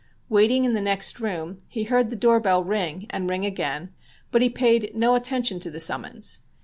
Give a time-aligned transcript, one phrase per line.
[0.29, 3.93] Waiting in the next room he heard the door bell ring, and ring again,
[4.31, 6.39] but he paid no attention to the summons.